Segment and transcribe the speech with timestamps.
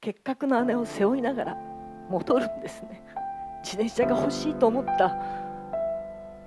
[0.00, 1.56] 結核の姉を背負いながら
[2.08, 3.02] 戻るんですね。
[3.62, 5.14] 自転車が欲しいと思った。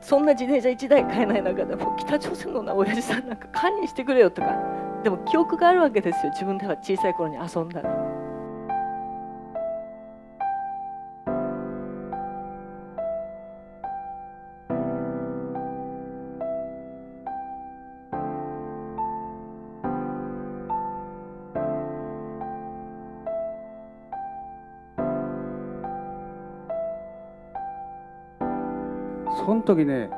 [0.01, 4.57] そんな自転車1台買えない中でも北朝鮮のな親父さんなんか管理してくれよとか。
[5.03, 6.31] でも記憶があるわけですよ。
[6.31, 8.12] 自分では小さい頃に遊んだら。
[29.45, 30.09] その時ね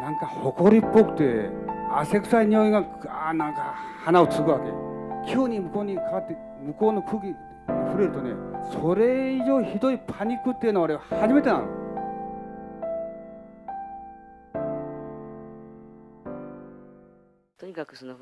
[0.00, 1.48] なんか埃っぽくて
[1.92, 2.84] 汗臭い匂いが
[3.28, 3.74] あなんか
[4.04, 7.34] 鼻をつくわけ急に向こうに変わって向こうの空気に
[7.68, 8.34] 触れるとね
[8.72, 11.82] それ以上ひどいパニックっていうのは俺初めてなの。
[17.58, 18.16] とにかくその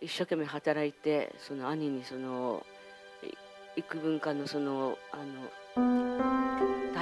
[0.00, 2.66] 一生懸命働いてその兄にその
[3.76, 5.93] 幾分かのそのあの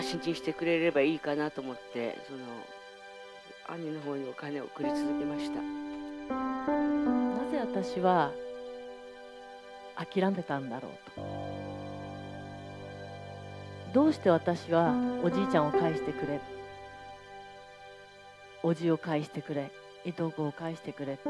[0.02, 2.40] 足しにしてくれればいいかなと思ってその
[3.68, 5.62] 兄の方にお金を送り続けました。
[5.62, 8.32] なぜ私は
[9.96, 11.22] 諦めたんだろうと。
[13.94, 16.40] どうして私はおじいちゃんを返してくれ
[18.62, 19.70] おじを返してくれ
[20.04, 21.22] いとこを返してくれって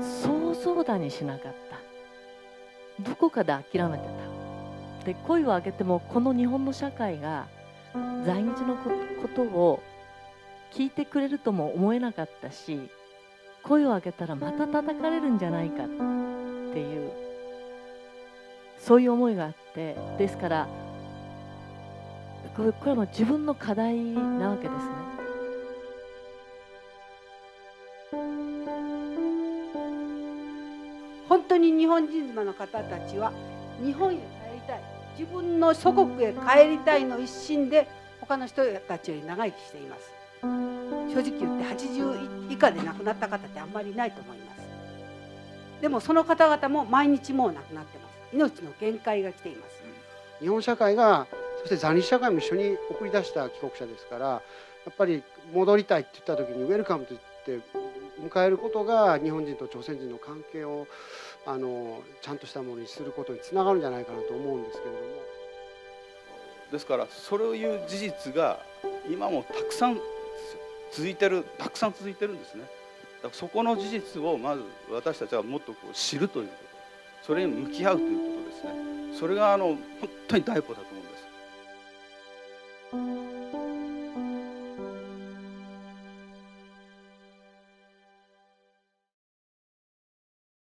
[0.00, 3.02] 想像だにしなかった。
[3.02, 4.25] どこかで諦めてた。
[5.06, 7.46] で声を上げてもこの日本の社会が
[8.24, 9.80] 在日のことを
[10.72, 12.90] 聞いてくれるとも思えなかったし
[13.62, 15.92] 声を上げたらまた叩かれるんじゃないかって
[16.80, 17.12] いう
[18.78, 20.68] そういう思いがあってですから
[22.56, 25.16] これこれも自分の課題なわけですね。
[31.28, 33.32] 本当に日本人妻の方たちは
[33.84, 34.16] 日本
[35.18, 37.88] 自分の祖国へ帰りたいの一心で
[38.20, 40.12] 他の人たちより長生きしています。
[40.42, 44.60] 正直言って80以下で亡くなった方ってあんまりいないと思います。
[45.80, 48.34] でもその方々も毎日もう亡くなってます。
[48.34, 49.82] 命の限界が来ています。
[50.40, 51.26] 日本社会が
[51.60, 54.40] そして在日社会も一緒に送り出した帰国者ですからや
[54.90, 55.22] っぱり
[55.54, 57.14] 戻りたいって言った時にウェルカムと
[57.46, 57.66] 言って
[58.20, 60.86] 迎えることが日本人と朝鮮人の関係を
[61.44, 65.06] あのちゃんとしたものにすることにつながるんじゃないかなと思うんですけれども。
[66.72, 68.58] ですからそういう事実が
[69.08, 70.00] 今もたくさん
[70.90, 72.62] 続いてるたくさん続いてるんですね。
[72.62, 76.66] だからそこの事実をまず私たちはもっとこう知るということ。
[77.26, 79.18] それに向き合うということですね。
[79.18, 79.78] それがあの本
[80.28, 81.05] 当に第一歩だと思うんです。